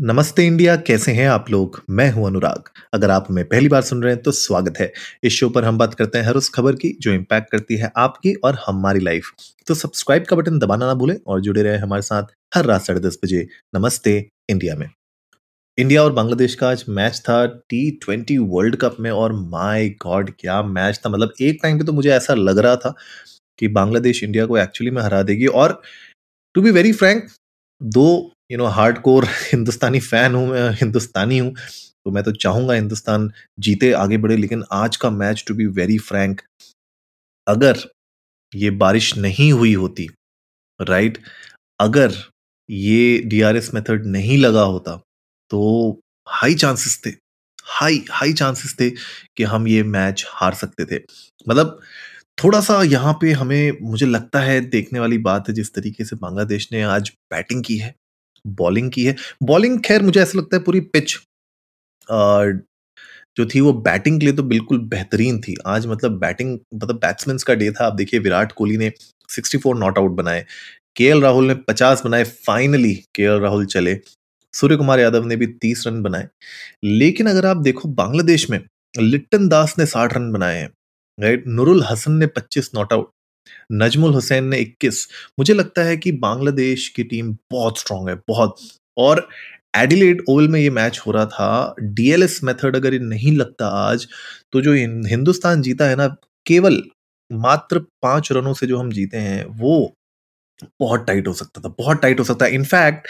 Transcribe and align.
नमस्ते 0.00 0.44
इंडिया, 0.46 0.74
कैसे 0.76 1.12
हैं 1.12 1.26
आप 1.28 1.50
लोग? 1.50 1.80
मैं 1.90 2.08
हूँ 2.12 2.26
अनुराग। 2.26 2.68
अगर 2.94 3.10
आप 3.10 3.26
हमें 3.30 3.44
पहली 3.48 3.68
बार 3.68 3.82
सुन 3.82 4.02
रहे 4.02 4.12
हैं 4.12 4.22
तो 4.22 4.30
स्वागत 4.30 4.78
है। 4.80 4.90
इस 5.24 5.32
शो 5.32 5.48
पर 5.48 5.64
हम 5.64 5.78
बात 5.78 5.94
करते 5.94 6.18
हैं 6.18 6.24
हर 6.26 6.36
उस 6.36 6.48
खबर 6.48 6.76
की 6.76 6.90
जो 7.00 7.12
इम्पैक्ट 7.12 7.50
करती 7.52 7.76
है 7.76 7.90
आपकी 7.96 8.32
और 8.34 8.58
हमारी 8.66 9.00
लाइफ 9.00 9.30
तो 9.66 9.74
सब्सक्राइब 9.74 10.24
का 10.24 10.36
बटन 10.36 10.58
दबाना 10.58 10.86
ना 10.86 10.94
भूलें 10.94 11.16
और 11.26 11.40
जुड़े 11.40 11.62
रहे 11.62 11.76
हमारे 11.78 12.02
साथ 12.02 12.32
हर 12.54 12.64
रात 12.64 12.82
साढ़े 12.82 13.00
दस 13.00 13.18
बजे। 13.24 13.46
नमस्ते 13.74 14.16
इंडिया 14.50 14.76
में। 14.76 14.88
इंडिया 15.78 16.04
और 16.04 16.12
बांग्लादेश 16.12 16.54
का 16.54 16.70
आज 16.70 16.84
मैच 16.88 17.20
था 17.20 17.44
टी 17.46 17.90
ट्वेंटी 18.02 18.38
वर्ल्ड 18.38 18.76
कप 18.76 18.96
में 19.00 19.10
और 19.10 19.32
माय 19.50 19.88
गॉड 20.02 20.32
क्या 20.40 20.62
मैच 20.62 21.00
था। 21.06 21.10
मतलब 21.10 21.32
एक 21.40 21.60
टाइम 21.62 21.78
पे 21.78 21.84
तो 21.84 21.92
मुझे 21.92 22.10
ऐसा 22.10 22.34
लग 22.34 22.58
रहा 22.58 22.76
था 22.76 22.94
कि 23.58 23.68
बांग्लादेश 23.68 24.24
इंडिया 24.24 24.46
को 24.46 24.58
एक्चुअली 24.58 24.90
में 24.90 25.02
हरा 25.02 25.22
देगी। 25.22 25.46
और 25.46 25.80
to 26.54 26.62
be 26.62 26.70
very 26.70 26.92
frank 26.92 27.26
though 27.80 28.32
you 28.50 28.58
know 28.58 28.66
hard 28.66 28.98
core 28.98 29.24
Hindustani 29.24 29.98
fan 30.00 30.34
हूँ 30.34 30.46
मैं, 30.48 30.70
हिंदुस्तानी 30.70 31.38
हूँ 31.38 31.52
तो 32.04 32.10
मैं 32.10 32.22
तो 32.24 32.32
चाहूँगा 32.34 32.74
हिंदुस्तान 32.74 33.30
जीते 33.58 33.92
आगे 33.92 34.16
बढ़े, 34.16 34.36
लेकिन 34.36 34.64
आज 34.72 34.96
का 34.96 35.10
match 35.10 35.44
to 35.48 35.54
be 35.54 35.66
very 35.68 35.98
frank 36.00 36.40
अगर 37.46 37.78
ये 38.52 38.70
बारिश 38.82 39.16
नहीं 39.18 39.52
हुई 39.52 39.74
होती 39.74 40.08
राइट 40.80 41.18
अगर 41.80 42.14
ये 42.68 43.18
डीआरएस 43.26 43.72
मेथड 43.74 44.06
नहीं 44.06 44.38
लगा 44.38 44.62
होता 44.64 44.96
तो 45.50 46.00
हाई 46.28 46.54
चांसेस 46.54 47.00
थे 47.06 47.10
हाई 47.70 48.04
हाई 48.10 48.32
चांसेस 48.32 48.74
थे 48.80 48.90
कि 49.36 49.44
हम 49.44 49.68
ये 49.68 49.82
मैच 49.84 50.24
हार 50.28 50.54
सकते 50.54 50.84
थे। 50.86 51.02
मतलब 51.46 51.80
थोड़ा 52.38 52.60
सा 52.60 52.82
यहाँ 52.82 53.12
पे 53.20 53.32
हमें, 53.32 53.72
मुझे 53.82 54.06
लगता 54.06 54.40
है, 54.40 54.60
देखने 54.60 55.00
वाली 55.00 55.18
बात 55.20 55.48
है, 55.48 55.54
जिस 55.54 55.72
तरीके 55.74 56.04
से 56.04 56.16
बांग्लादेश 56.16 56.68
ने 56.72 56.82
आज 56.84 57.10
बैटिंग 57.30 57.64
की 57.64 57.76
है 57.78 57.94
बॉलिंग 58.46 58.90
की 58.90 59.04
है। 59.04 59.16
बॉलिंग 59.42 59.80
खैर 59.80 60.02
मुझे 60.02 60.20
ऐसा 60.20 60.38
लगता 60.38 60.56
है 60.56 60.62
पूरी 60.62 60.80
पिच 60.80 61.18
जो 63.36 63.46
थी 63.46 63.60
वो 63.60 63.72
बैटिंग 63.72 64.20
के 64.20 64.26
लिए 64.26 64.34
तो 64.34 64.42
बिल्कुल 64.42 64.78
बेहतरीन 64.78 65.40
थी। 65.40 65.56
आज 65.66 65.86
मतलब 65.86 66.18
बैटिंग 66.18 66.58
मतलब 66.74 66.96
बैट्समैन 66.96 67.38
का 67.46 67.54
डे 67.54 67.70
था। 67.70 67.86
आप 67.86 67.94
देखिए 67.94 68.20
विराट 68.20 68.52
कोहली 68.52 68.76
ने 68.76 68.92
64 69.28 69.74
नॉट 69.78 69.98
आउट 69.98 70.10
बनाए। 70.10 70.44
के 70.96 71.20
राहुल 71.20 71.46
ने 71.46 71.54
50 71.54 72.02
बनाए। 72.04 72.24
फाइनली 72.24 72.94
के 73.14 73.38
राहुल 73.40 73.66
चले। 73.66 73.98
सूर्य 74.54 74.76
कुमार 74.76 75.00
यादव 75.00 75.24
ने 75.24 75.36
भी 75.36 75.46
30 75.46 75.86
रन 75.86 76.02
बनाए। 76.02 76.28
लेकिन 76.84 77.26
अगर 77.26 77.46
आप 77.46 77.56
देखो 77.56 77.88
बांग्लादेश 77.88 78.50
में 78.50 78.60
लिट्टन 78.98 79.48
दास 79.48 79.74
ने 79.78 79.86
60 79.86 80.12
रन 80.12 80.32
बनाए 80.32 80.58
हैं, 80.58 80.70
राइट? 81.20 81.44
नुरुल 81.46 81.82
हसन 81.84 82.12
ने 82.12 82.26
25 82.26 82.70
नॉट 82.74 82.92
आउट। 82.92 83.10
नजमुल 83.72 84.12
हुसैन 84.14 84.44
ने 84.44 84.58
21 84.58 85.06
मुझे 85.38 85.54
लगता 85.54 85.82
है 85.82 85.96
कि 85.96 86.12
बांग्लादेश 86.14 86.88
की 86.88 87.04
टीम 87.04 87.36
बहुत 87.50 87.78
स्ट्रांग 87.78 88.08
है, 88.08 88.14
बहुत। 88.28 88.56
और 88.96 89.28
एडिलेड 89.76 90.22
ओवल 90.28 90.48
में 90.48 90.60
ये 90.60 90.70
मैच 90.70 91.00
हो 91.06 91.12
रहा 91.12 91.26
था। 91.26 91.74
डीएलएस 91.80 92.40
मेथड 92.44 92.76
अगर 92.76 92.98
नहीं 93.00 93.36
लगता 93.36 93.68
आज 93.80 94.06
तो 94.52 94.60
जो 94.60 94.72
हिंदुस्तान 95.08 95.62
जीता 95.62 95.88
है 95.88 95.96
ना, 95.96 96.06
केवल 96.46 96.82
मात्र 97.30 97.78
पाँच 98.02 98.32
रनों 98.32 98.54
से 98.54 98.66
जो 98.66 98.78
हम 98.78 98.90
जीते 98.92 99.18
हैं, 99.18 99.44
वो 99.50 99.94
बहुत 100.80 101.06
टाइट 101.06 101.28
हो 101.28 101.32
सकता 101.32 101.60
था, 101.60 101.74
बहुत 101.78 102.00
टाइट 102.02 102.18
हो 102.20 102.24
सकता 102.24 102.44
है। 102.44 102.54
इनफैक्ट 102.54 103.08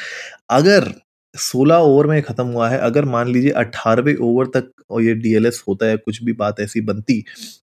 अगर 0.50 0.92
16 1.34 1.76
ओवर 1.78 2.06
में 2.06 2.20
खत्म 2.22 2.44
हुआ 2.46 2.68
है। 2.68 2.78
अगर 2.78 3.04
मान 3.04 3.28
लीजिए 3.28 3.50
अठारहवें 3.52 4.14
ओवर 4.16 4.46
तक 4.46 4.70
और 4.90 5.02
ये 5.02 5.14
डीएलएस 5.14 5.62
होता 5.68 5.86
है 5.86 5.96
कुछ 5.96 6.22
भी 6.24 6.32
बात 6.32 6.60
ऐसी 6.60 6.80
बनती 6.80 7.22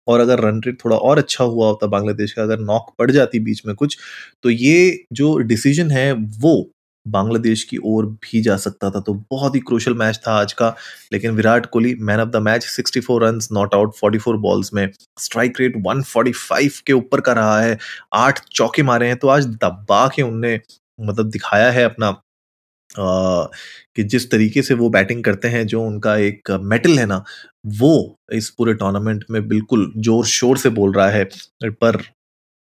और 0.09 0.21
अगर 0.21 0.41
रन 0.41 0.61
रेट 0.67 0.79
थोड़ा 0.85 0.97
और 0.97 1.19
अच्छा 1.19 1.45
हुआ 1.45 1.67
होता 1.69 1.87
बांग्लादेश 1.87 2.33
का, 2.33 2.43
अगर 2.43 2.59
नॉक 2.59 2.95
पड़ 2.99 3.11
जाती 3.11 3.41
बीच 3.41 3.63
में 3.67 3.75
कुछ 3.77 3.97
तो 4.43 4.51
ये 4.51 5.05
जो 5.13 5.37
डिसीज़न 5.39 5.91
है 5.91 6.13
वो 6.13 6.71
बांग्लादेश 7.07 7.63
की 7.65 7.77
ओर 7.85 8.07
भी 8.07 8.41
जा 8.43 8.57
सकता 8.57 8.91
था। 8.91 9.01
तो 9.01 9.15
बहुत 9.31 9.55
ही 9.55 9.61
क्रूशल 9.61 9.95
मैच 9.95 10.21
था 10.27 10.33
आज 10.33 10.53
का। 10.53 10.75
लेकिन 11.13 11.31
Virat 11.31 11.67
Kohli 11.67 11.95
man 12.01 12.21
of 12.21 12.29
the 12.29 12.37
match 12.37 12.65
64 12.67 13.19
run 13.23 13.41
not 13.53 13.75
out 13.75 13.95
44 13.97 14.37
balls 14.37 14.71
में। 14.75 14.89
स्ट्राइक 15.19 15.61
रेट 15.61 15.77
145 15.79 16.81
के 16.81 16.93
ऊपर 16.93 17.21
का 17.21 17.33
रहा 17.33 17.61
है। 17.61 17.79
आठ 18.15 18.41
चौके 18.53 18.83
मारे 18.83 19.07
हैं। 19.07 19.17
तो 19.17 19.29
आज 19.29 19.47
दबा 19.57 20.07
के 20.09 20.23
उनने 20.23 20.61
मतलब 21.01 21.31
दिखाया 21.31 21.71
है 21.71 21.85
अपना 21.85 22.11
कि 22.97 24.03
जिस 24.05 24.31
तरीके 24.31 24.63
से 24.63 24.75
वो 24.75 24.89
बैटिंग 24.91 25.23
करते 25.25 25.49
हैं, 25.49 25.67
जो 25.67 25.83
उनका 25.83 26.17
एक 26.19 26.51
मेटल 26.65 26.99
है 26.99 27.07
ना, 27.07 27.23
वो 27.67 28.19
इस 28.33 28.51
पूरे 28.59 28.75
टूर्नामेंट 28.75 29.25
में 29.31 29.47
बिल्कुल 29.49 29.93
ज़ोर 29.99 30.25
शोर 30.27 30.59
से 30.59 30.71
बोल 30.73 30.93
रहा 30.95 31.09
है। 31.11 31.25
पर 31.65 32.03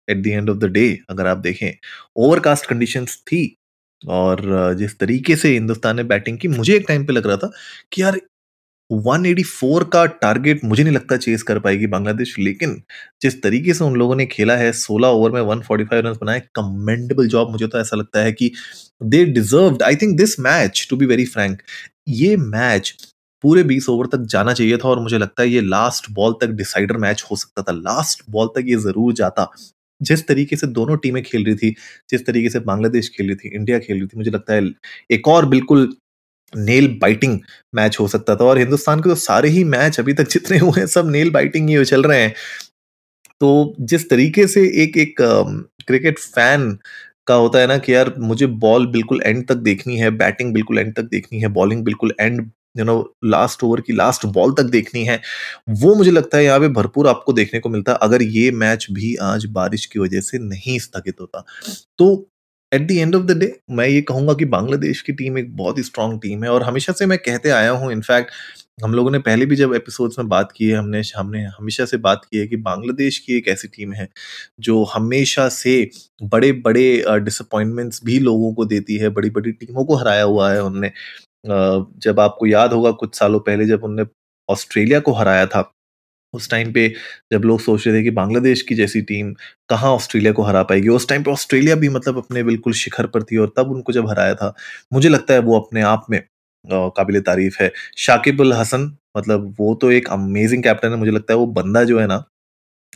at 0.08 0.22
the 0.22 0.26
end 0.26 0.50
of 0.50 0.58
the 0.58 0.64
day 0.72 0.88
अगर 1.10 1.26
आप 1.26 1.38
देखें, 1.38 1.72
ओवरकास्ट 2.16 2.66
कंडीशंस 2.66 3.16
थी। 3.28 3.56
और 4.02 4.74
जिस 4.78 4.98
तरीके 4.98 5.36
से 5.36 5.48
हिंदुस्तान 5.52 5.96
ने 5.96 6.02
बैटिंग 6.04 6.38
की, 6.38 6.48
मुझे 6.48 6.74
एक 6.76 6.84
टाइम 6.88 7.04
पे 7.06 7.12
लग 7.12 7.26
रहा 7.26 7.36
था 7.36 7.50
कि 7.92 8.02
यार 8.02 8.20
184 8.90 9.84
का 9.92 10.04
टारगेट 10.22 10.64
मुझे 10.64 10.82
नहीं 10.82 10.94
लगता 10.94 11.16
चेस 11.16 11.42
कर 11.42 11.58
पाएगी 11.58 11.86
बांग्लादेश, 11.86 12.34
लेकिन 12.38 12.82
जिस 13.22 13.42
तरीके 13.42 13.74
से 13.74 13.84
उन 13.84 13.96
लोगों 13.96 14.16
ने 14.16 14.26
खेला 14.26 14.56
है 14.56 14.72
16 14.74 15.08
ओवर 15.08 15.30
में 15.32 15.40
145 15.42 16.02
रन 16.04 16.16
बनाए 16.20 16.40
कमेंडेबल 16.54 17.28
जॉब 17.28 17.50
मुझे 17.50 17.66
तो 17.66 17.78
ऐसा 17.80 17.96
लगता 17.96 18.22
है 18.22 18.32
कि 18.32 18.50
they 19.02 19.24
deserve 19.24 19.78
I 19.84 19.96
think 19.96 20.16
this 20.16 20.38
match 20.40 20.86
to 20.90 20.96
be 20.96 21.06
very 21.06 21.24
frank 21.26 21.62
ये 22.08 22.36
मैच 22.36 22.94
पूरे 23.44 23.62
20 23.64 23.88
ओवर 23.88 24.06
तक 24.06 24.24
जाना 24.30 24.52
चाहिए 24.52 24.76
था 24.76 24.88
और 24.88 25.00
मुझे 25.00 25.18
लगता 25.18 25.42
है 25.42 25.48
ये 25.48 25.60
लास्ट 25.60 26.10
बॉल 26.12 26.32
तक 26.40 26.50
डिसाइडर 26.54 26.96
मैच 26.96 27.24
हो 27.30 27.36
सकता 27.36 27.62
था। 27.62 27.72
लास्ट 27.72 28.22
बॉल 28.30 28.48
तक 28.56 28.64
ये 28.68 28.76
ज़रूर 28.78 29.12
जाता। 29.12 29.50
जिस 30.00 30.26
तरीके 30.28 30.56
से 30.56 30.66
दोनों 30.68 30.96
टीमें 30.96 31.22
खेल 31.22 31.44
रही 31.44 31.54
थी, 31.54 31.70
जिस 32.10 32.26
तरीके 32.26 32.50
से 32.50 32.60
बांग्लादेश 32.60 33.08
खेल 33.16 33.26
रही 33.26 33.36
थी, 33.36 33.54
इंडिया 33.56 33.78
खेल 33.78 33.96
रही 33.98 34.06
थी, 34.06 34.16
मुझे 34.16 34.30
लगता 34.30 34.54
है 34.54 34.62
एक 35.10 35.28
और 35.28 35.46
बिल्कुल 35.48 35.88
नेल 36.52 36.88
बाइटिंग 37.02 37.38
मैच 37.74 37.96
हो 38.00 38.08
सकता 38.08 38.36
था। 38.36 38.44
और 38.44 38.58
हिंदुस्तान 38.58 39.00
के 39.00 39.08
तो 39.08 39.14
सारे 39.16 39.48
ही 39.48 39.64
मैच 39.66 40.00
अभी 40.00 40.12
तक 40.14 40.28
जितने 40.30 40.58
हुए 40.58 40.78
हैं, 40.78 40.86
सब 40.88 41.10
नेल 41.10 41.30
बाइटिंग 41.30 41.68
ही 41.70 41.84
चल 41.86 42.02
रहे 42.02 42.20
हैं। 42.22 42.34
तो 43.40 43.74
जिस 43.82 44.08
तरीके 44.10 44.46
से 44.48 44.62
एक 44.82 44.96
एक 44.98 45.14
क्रिकेट 45.86 46.18
फ़ैन 46.18 46.78
का 47.26 47.34
होता 47.36 47.58
है 47.58 47.66
ना 47.66 47.76
कि 47.78 47.94
यार, 47.94 48.14
मुझे 48.18 48.46
बॉल 48.46 48.86
बिल्कुल 48.88 49.20
एंड 49.22 49.46
तक 49.48 49.54
देखनी 49.58 49.96
है 49.98 50.10
बैटिंग 50.12 50.52
बिल्कुल 50.54 50.78
एंड 50.78 50.94
तक 50.96 51.02
देखनी 51.04 51.40
है 51.40 51.48
बॉलिंग 51.50 51.84
बिल्कुल 51.84 52.14
and 52.20 52.40
you 52.78 52.84
know 52.84 52.96
last 53.26 53.62
over 53.64 53.80
की 53.80 53.92
लास्ट 53.92 54.26
बॉल 54.28 54.52
तक 54.54 54.64
देखनी 54.70 55.04
है, 55.04 55.20
वो 55.70 55.94
मुझे 55.94 56.10
लगता 56.10 56.38
है 56.38 56.44
यहाँ 56.44 56.60
पे 56.60 56.68
भरपूर 56.70 57.08
आपको 57.08 57.32
देखने 57.32 57.60
को 57.60 57.68
मिलता 57.68 57.92
है, 57.92 57.98
अगर 58.02 58.22
ये 58.22 58.50
मैच 58.52 58.86
भी 58.92 59.14
आज 59.24 59.44
बारिश 59.52 59.86
की 59.86 59.98
वजह 59.98 60.20
से 60.22 60.38
नहीं 60.40 60.78
स्थगित 60.78 61.20
होता। 61.20 61.44
तो 61.98 62.14
at 62.72 62.86
the 62.88 62.90
end 62.92 63.14
of 63.16 63.22
the 63.24 63.36
day 63.38 63.52
मैं 63.70 63.86
ये 63.88 64.00
कहूँगा 64.02 64.34
कि 64.34 64.44
बांग्लादेश 64.46 65.00
की 65.02 65.12
टीम 65.12 65.38
एक 65.38 65.56
बहुत 65.56 65.78
ही 65.78 65.82
स्ट्रांग 65.82 66.18
टीम 66.22 66.44
है 66.44 66.50
और 66.50 66.62
हमेशा 66.62 66.92
से 66.92 67.06
मैं 67.06 67.18
कहते 67.18 67.50
आया 67.50 67.70
हूँ। 67.70 67.90
इनफैक्ट 67.92 68.30
हम 68.84 68.94
लोगों 68.94 69.10
ने 69.10 69.18
पहले 69.18 69.46
भी 69.46 69.56
जब 69.56 69.72
एपिसोड्स 69.74 70.18
में 70.18 70.28
बात 70.28 70.52
की 70.56 70.68
है, 70.68 70.76
हमने 70.76 71.00
हमने 71.16 71.42
हमेशा 71.46 71.84
से 71.84 71.96
बात 71.98 72.24
की 72.30 72.38
है 72.38 72.46
कि 72.46 72.56
बांग्लादेश 72.58 73.18
की 73.18 73.36
एक 73.36 73.48
ऐसी 73.48 73.68
टीम 73.68 73.92
है 73.92 74.08
जो 74.60 74.82
हमेशा 74.84 75.48
से 75.50 75.90
बड़े 76.24 76.52
बड़े 76.62 77.04
डिसअपॉइंटमेंट्स 77.20 78.00
भी 78.04 78.18
लोगों 78.20 78.52
को 78.54 78.64
देती 78.66 78.96
है 78.98 79.08
बड़ी 79.10 79.30
बड़ी 79.30 79.52
टीमों 79.52 79.84
को 79.84 79.96
हराया 79.96 80.22
हुआ 80.22 80.52
है 80.52 80.62
उनने। 80.64 80.90
जब 81.44 82.20
आपको 82.20 82.46
याद 82.46 82.72
होगा, 82.72 82.90
कुछ 82.92 83.14
सालों 83.18 83.40
पहले 83.40 83.66
जब 83.66 83.84
उनने 83.84 84.04
ऑस्ट्रेलिया 84.48 85.00
को 85.00 85.12
हराया 85.12 85.46
था 85.46 85.60
उस 86.34 86.50
टाइम 86.50 86.72
पे 86.72 86.88
जब 87.32 87.42
लोग 87.44 87.60
सोच 87.60 87.86
रहे 87.86 87.98
थे 87.98 88.02
कि 88.04 88.10
बांग्लादेश 88.12 88.62
की 88.62 88.74
जैसी 88.74 89.00
टीम 89.02 89.32
कहाँ 89.70 89.90
ऑस्ट्रेलिया 89.92 90.32
को 90.32 90.42
हरा 90.42 90.62
पाएगी, 90.62 90.88
उस 90.88 91.08
टाइम 91.08 91.22
पे 91.22 91.30
ऑस्ट्रेलिया 91.30 91.76
भी 91.76 91.88
मतलब 91.88 92.18
अपने 92.18 92.42
बिल्कुल 92.42 92.72
शिखर 92.74 93.06
पर 93.06 93.22
थी 93.22 93.36
और 93.36 93.52
तब 93.56 93.70
उनको 93.72 93.92
जब 93.92 94.08
हराया 94.10 94.34
था, 94.34 94.54
मुझे 94.92 95.08
लगता 95.08 95.34
है 95.34 95.40
वो 95.40 95.58
अपने 95.60 95.82
आप 95.84 96.06
में 96.10 96.20
काबिल 96.64 97.20
तारीफ़ 97.22 97.62
है। 97.62 97.70
शाकिब 97.98 98.40
उल 98.40 98.52
हसन 98.52 98.92
मतलब 99.16 99.54
वो 99.60 99.74
तो 99.82 99.90
एक 99.92 100.08
अमेजिंग 100.12 100.62
कैप्टन 100.62 100.90
है, 100.90 100.96
मुझे 100.96 101.10
लगता 101.12 101.32
है 101.32 101.38
वो 101.38 101.46
बंदा 101.48 101.84
जो 101.84 101.98
है 102.00 102.06
ना, 102.06 102.24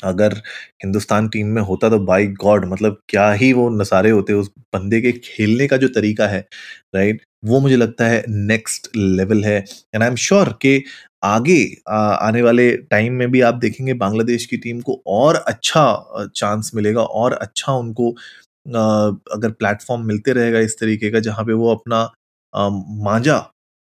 अगर 0.03 0.33
हिंदुस्तान 0.85 1.29
टीम 1.29 1.47
में 1.49 1.63
होता 1.63 1.89
तो 1.91 1.99
बाई 2.01 2.27
गॉड 2.41 2.65
मतलब 2.67 2.99
क्या 3.09 3.31
ही 3.33 3.53
वो 3.53 3.69
नसारे 3.73 4.11
होते 4.11 4.33
उस 4.35 4.51
बंदे 4.75 5.01
के 5.01 5.13
खेलने 5.15 5.67
का 5.69 5.77
जो 5.77 5.89
तरीका 5.91 6.27
है 6.29 6.41
राइट 6.95 7.23
वो 7.45 7.61
मुझे 7.61 7.77
लगता 7.77 8.07
है 8.07 8.23
नेक्स्ट 8.29 8.89
लेवल 8.97 9.45
है। 9.45 9.57
एंड 9.95 10.03
आई 10.03 10.09
एम 10.09 10.17
श्योर 10.19 10.49
कि 10.63 10.77
आगे 11.25 11.59
आने 11.91 12.43
वाले 12.43 12.71
टाइम 12.91 13.13
में 13.15 13.31
भी 13.31 13.41
आप 13.43 13.55
देखेंगे 13.57 13.95
बांग्लादेश 13.97 14.47
की 14.47 14.57
टीम 14.59 14.81
को 14.83 15.01
और 15.09 15.37
अच्छा 15.39 15.85
चांस 16.37 16.71
मिलेगा 16.75 17.03
और 17.03 17.33
अच्छा 17.35 17.73
उनको 17.75 18.11
अगर 19.33 19.51
प्लेटफॉर्म 19.53 20.07
मिलते 20.09 20.33
रहेगा 20.35 20.59
इस 20.61 20.79
तरीके 20.81 21.11
का 21.11 21.21
जहाँ 21.23 21.45
पे 21.47 21.53
वो 21.55 21.75
अपना 21.75 22.03
मांझा 23.05 23.39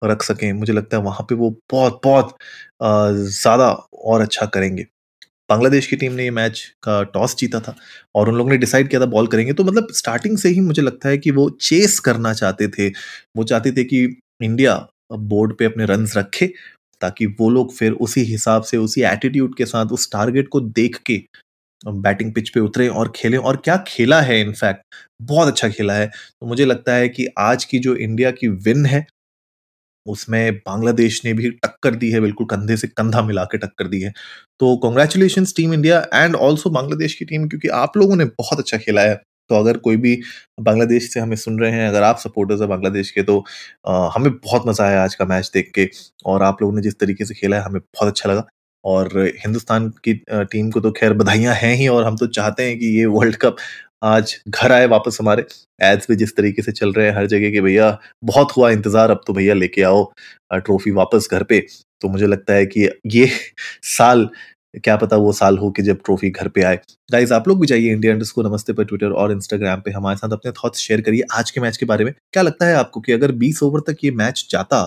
रख 0.02 0.22
सकें, 0.22 0.52
मुझे 0.54 0.72
लगता 0.72 0.96
है 0.96 1.02
वहाँ 1.04 1.26
पे 1.28 1.34
वो 1.36 1.50
बहुत 1.72 2.00
बहुत 2.04 2.34
ज़्यादा 2.82 3.68
और 4.04 4.20
अच्छा 4.22 4.46
करेंगे। 4.48 4.86
बांग्लादेश 5.50 5.86
की 5.86 5.96
टीम 5.96 6.12
ने 6.14 6.24
ये 6.24 6.30
मैच 6.32 6.60
का 6.84 7.02
टॉस 7.06 7.36
जीता 7.38 7.60
था 7.60 7.74
और 8.14 8.28
उन 8.28 8.36
लोगों 8.36 8.50
ने 8.50 8.56
डिसाइड 8.58 8.88
किया 8.90 9.00
था 9.00 9.06
बॉल 9.08 9.26
करेंगे 9.28 9.52
तो 9.54 9.64
मतलब 9.64 9.88
स्टार्टिंग 9.94 10.38
से 10.38 10.48
ही 10.50 10.60
मुझे 10.62 10.82
लगता 10.82 11.08
है 11.08 11.18
कि 11.18 11.30
वो 11.32 11.48
चेस 11.62 11.98
करना 12.00 12.32
चाहते 12.34 12.68
थे। 12.70 12.88
वो 13.36 13.44
चाहते 13.44 13.72
थे 13.72 13.84
कि 13.86 14.04
इंडिया 14.42 14.76
बोर्ड 15.14 15.56
पे 15.58 15.64
अपने 15.66 15.86
रन 15.86 16.06
रखे 16.16 16.46
ताकि 17.00 17.26
वो 17.40 17.50
लोग 17.50 17.74
फिर 17.74 17.92
उसी 17.92 18.22
हिसाब 18.24 18.62
से, 18.62 18.76
उसी 18.76 19.02
एटीट्यूड 19.02 19.56
के 19.56 19.66
साथ, 19.66 19.86
उस 19.86 20.10
टारगेट 20.12 20.48
को 20.48 20.60
देख 20.60 20.98
के 21.06 21.22
बैटिंग 21.86 22.32
पिच 22.34 22.48
पे 22.50 22.60
उतरे 22.60 22.88
और 22.88 23.12
खेलें। 23.16 23.38
और 23.38 23.56
क्या 23.56 23.76
खेला 23.88 24.20
है 24.22 24.40
इनफैक्ट 24.40 24.82
बहुत 25.22 25.48
अच्छा 25.48 25.68
खेला 25.68 25.94
है। 25.94 26.06
तो 26.06 26.46
मुझे 26.46 26.64
लगता 26.64 26.94
है 26.94 27.08
कि 27.08 27.26
आज 27.38 27.64
की 27.64 27.78
जो 27.78 27.94
इंडिया 27.96 28.30
की 28.30 28.48
विन 28.48 28.86
है, 28.86 29.06
उसमें 30.06 30.56
बांग्लादेश 30.56 31.24
ने 31.24 31.32
भी 31.34 31.50
टक्कर 31.50 31.94
दी 31.94 32.10
है, 32.10 32.20
बिल्कुल 32.20 32.46
कंधे 32.46 32.76
से 32.76 32.88
कंधा 32.88 33.22
मिला 33.22 33.44
के 33.44 33.58
टक्कर 33.58 33.88
दी 33.88 34.00
है। 34.00 34.12
तो 34.60 34.76
congratulation 34.76 35.44
team 35.56 35.74
India 35.74 36.00
and 36.14 36.36
also 36.36 36.70
Bangladesh 36.70 37.14
की 37.14 37.24
टीम 37.24 37.48
क्योंकि 37.48 37.68
आप 37.68 37.96
लोगों 37.96 38.16
ने 38.16 38.24
बहुत 38.24 38.58
अच्छा 38.58 38.78
खेला 38.78 39.02
है। 39.02 39.20
तो 39.50 39.54
अगर 39.56 39.76
कोई 39.78 39.96
भी 39.96 40.18
बांग्लादेश 40.60 41.12
से 41.12 41.20
हमें 41.20 41.36
सुन 41.36 41.58
रहे 41.60 41.70
हैं 41.72 41.88
अगर 41.88 42.02
आप 42.02 42.18
सपोर्टर्स 42.18 42.60
हैं 42.60 42.68
बांग्लादेश 42.68 43.10
के 43.10 43.22
तो 43.22 43.38
आ, 43.86 44.08
हमें 44.14 44.32
बहुत 44.34 44.66
मज़ा 44.66 44.84
आया 44.86 45.02
आज 45.04 45.14
का 45.14 45.24
मैच 45.26 45.50
देख 45.54 45.70
के 45.74 45.88
और 46.26 46.42
आप 46.42 46.62
लोगों 46.62 46.74
ने 46.76 46.82
जिस 46.82 46.98
तरीके 47.00 47.24
से 47.24 47.34
खेला 47.34 47.56
है 47.56 47.62
हमें 47.62 47.80
बहुत 47.80 48.08
अच्छा 48.08 48.30
लगा। 48.30 48.46
और 48.84 49.08
हिंदुस्तान 49.38 49.88
की 50.04 50.12
टीम 50.30 50.70
को 50.70 50.80
तो 50.80 50.90
खैर 50.92 51.12
बधाइयाँ 51.14 51.54
हैं 51.54 51.74
ही 51.76 51.86
और 51.88 52.04
हम 52.04 52.16
तो 52.16 52.26
चाहते 52.28 52.64
हैं 52.64 52.78
कि 52.78 52.86
ये 52.98 53.06
वर्ल्ड 53.08 53.36
कप 53.36 53.56
आज 54.04 54.34
घर 54.48 54.72
आए 54.72 54.86
वापस 54.86 55.18
हमारे। 55.20 55.44
एड्स 55.80 56.06
भी 56.10 56.16
जिस 56.16 56.36
तरीके 56.36 56.62
से 56.62 56.72
चल 56.72 56.92
रहे 56.92 57.06
हैं 57.06 57.14
हर 57.16 57.26
जगह 57.26 57.50
के 57.50 57.60
भैया 57.60 57.98
बहुत 58.24 58.56
हुआ 58.56 58.70
इंतज़ार 58.70 59.10
अब 59.10 59.20
तो 59.26 59.32
भैया 59.32 59.54
लेके 59.54 59.82
आओ 59.82 60.04
ट्रॉफी 60.54 60.90
वापस 60.92 61.28
घर 61.32 61.42
पे। 61.42 61.60
तो 62.02 62.08
मुझे 62.08 62.26
लगता 62.26 62.54
है 62.54 62.66
कि 62.66 62.88
ये 63.08 63.28
साल 63.88 64.28
क्या 64.78 64.96
पता 64.96 65.16
वो 65.16 65.32
साल 65.32 65.58
हो 65.58 65.70
कि 65.70 65.82
जब 65.82 66.00
ट्रॉफी 66.04 66.30
घर 66.30 66.48
पे 66.48 66.62
आए। 66.62 66.78
गाइज़ 67.10 67.32
आप 67.34 67.48
लोग 67.48 67.60
भी 67.60 67.66
जाइए 67.66 67.92
इंडिया 67.92 68.12
इंडस्को 68.12 68.42
नमस्ते 68.42 68.72
पर 68.72 68.84
ट्विटर 68.84 69.12
और 69.12 69.32
इंस्टाग्राम 69.32 69.80
पे। 69.80 69.90
हमारे 69.90 70.16
साथ 70.16 70.32
अपने 70.32 70.52
थॉट्स 70.54 70.80
शेयर 70.80 71.00
करिए 71.00 71.22
आज 71.34 71.50
के 71.50 71.60
मैच 71.60 71.76
के 71.76 71.86
बारे 71.86 72.04
में। 72.04 72.12
क्या 72.32 72.42
लगता 72.42 72.66
है 72.66 72.74
आपको 72.74 73.00
कि 73.00 73.12
अगर 73.12 73.32
20 73.34 73.62
ओवर 73.62 73.80
तक 73.86 74.04
ये 74.04 74.10
मैच 74.12 74.46
जाता 74.50 74.84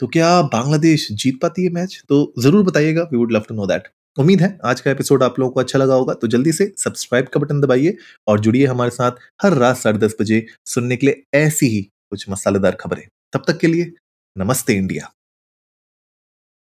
तो 0.00 0.06
क्या 0.06 0.30
बांग्लादेश 0.44 1.06
जीत 1.12 1.40
पाती 1.42 1.64
है 1.64 1.70
मैच 1.70 2.02
तो 2.08 2.32
ज़रूर 2.38 2.64
बताइएगा 2.64 3.02
we 3.02 3.18
would 3.18 3.32
love 3.32 3.44
to 3.48 3.54
know 3.54 3.66
that 3.66 3.88
उम्मीद 4.16 4.42
है 4.42 4.58
आज 4.64 4.80
का 4.80 4.90
एपिसोड 4.90 5.22
आप 5.22 5.38
लोगों 5.38 5.52
को 5.52 5.60
अच्छा 5.60 5.78
लगा 5.78 5.94
होगा 5.94 6.14
तो 6.14 6.26
जल्दी 6.26 6.52
से 6.52 6.72
सब्सक्राइब 6.78 7.26
का 7.26 7.40
बटन 7.40 7.60
दबाइए 7.60 7.96
और 8.28 8.40
जुड़िए 8.40 8.66
हमारे 8.66 8.90
साथ 8.90 9.20
हर 9.42 9.54
रात 9.54 9.76
साढ़े 9.76 9.98
दस 9.98 10.16
बजे 10.20 10.44
सुनने 10.66 10.96
के 10.96 11.06
लिए 11.06 11.22
ऐसी 11.36 11.68
ही 11.68 11.82
कुछ 11.82 12.28
मसालेदार 12.30 12.76
खबरें। 12.80 13.06
तब 13.32 13.44
तक 13.46 13.58
के 13.58 13.66
लिए 13.66 13.92
नमस्ते 14.36 14.74
इंडिया 14.74 15.10